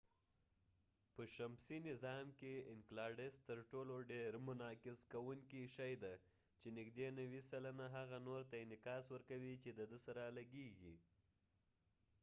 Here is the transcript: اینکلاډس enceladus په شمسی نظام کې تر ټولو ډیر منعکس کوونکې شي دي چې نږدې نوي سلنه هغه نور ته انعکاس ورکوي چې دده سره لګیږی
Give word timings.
اینکلاډس 0.03 0.19
enceladus 0.99 1.13
په 1.15 1.23
شمسی 1.35 1.77
نظام 1.89 2.25
کې 2.39 2.53
تر 3.47 3.57
ټولو 3.71 3.95
ډیر 4.11 4.31
منعکس 4.47 4.99
کوونکې 5.13 5.63
شي 5.75 5.93
دي 6.03 6.15
چې 6.59 6.67
نږدې 6.77 7.07
نوي 7.19 7.41
سلنه 7.49 7.85
هغه 7.97 8.17
نور 8.27 8.41
ته 8.49 8.55
انعکاس 8.65 9.03
ورکوي 9.09 9.53
چې 9.63 9.69
دده 9.79 9.97
سره 10.05 10.23
لګیږی 10.37 10.95